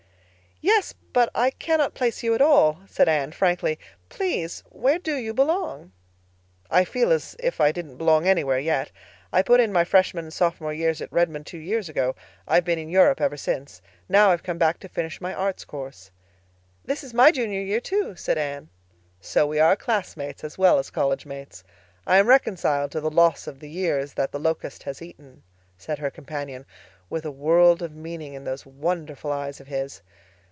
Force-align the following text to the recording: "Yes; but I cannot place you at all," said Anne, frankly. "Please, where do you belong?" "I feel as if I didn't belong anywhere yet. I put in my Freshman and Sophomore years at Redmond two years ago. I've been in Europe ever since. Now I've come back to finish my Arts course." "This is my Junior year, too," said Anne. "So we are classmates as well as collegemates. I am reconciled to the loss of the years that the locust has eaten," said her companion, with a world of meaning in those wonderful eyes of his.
"Yes; 0.63 0.93
but 1.11 1.31
I 1.33 1.49
cannot 1.49 1.95
place 1.95 2.21
you 2.21 2.35
at 2.35 2.41
all," 2.41 2.81
said 2.87 3.09
Anne, 3.09 3.31
frankly. 3.31 3.79
"Please, 4.09 4.61
where 4.69 4.99
do 4.99 5.15
you 5.15 5.33
belong?" 5.33 5.91
"I 6.69 6.85
feel 6.85 7.11
as 7.11 7.35
if 7.39 7.59
I 7.59 7.71
didn't 7.71 7.97
belong 7.97 8.27
anywhere 8.27 8.59
yet. 8.59 8.91
I 9.33 9.41
put 9.41 9.59
in 9.59 9.73
my 9.73 9.83
Freshman 9.83 10.25
and 10.25 10.33
Sophomore 10.33 10.71
years 10.71 11.01
at 11.01 11.11
Redmond 11.11 11.47
two 11.47 11.57
years 11.57 11.89
ago. 11.89 12.13
I've 12.47 12.63
been 12.63 12.77
in 12.77 12.89
Europe 12.89 13.19
ever 13.19 13.37
since. 13.37 13.81
Now 14.07 14.29
I've 14.29 14.43
come 14.43 14.59
back 14.59 14.77
to 14.81 14.87
finish 14.87 15.19
my 15.19 15.33
Arts 15.33 15.65
course." 15.65 16.11
"This 16.85 17.03
is 17.03 17.11
my 17.11 17.31
Junior 17.31 17.61
year, 17.61 17.81
too," 17.81 18.15
said 18.15 18.37
Anne. 18.37 18.69
"So 19.19 19.47
we 19.47 19.57
are 19.57 19.75
classmates 19.75 20.43
as 20.43 20.59
well 20.59 20.77
as 20.77 20.91
collegemates. 20.91 21.63
I 22.05 22.17
am 22.17 22.27
reconciled 22.27 22.91
to 22.91 23.01
the 23.01 23.09
loss 23.09 23.47
of 23.47 23.61
the 23.61 23.69
years 23.69 24.13
that 24.13 24.31
the 24.31 24.39
locust 24.39 24.83
has 24.83 25.01
eaten," 25.01 25.41
said 25.79 25.97
her 25.97 26.11
companion, 26.11 26.67
with 27.09 27.25
a 27.25 27.31
world 27.31 27.81
of 27.81 27.95
meaning 27.95 28.35
in 28.35 28.43
those 28.43 28.63
wonderful 28.67 29.31
eyes 29.31 29.59
of 29.59 29.65
his. 29.65 30.03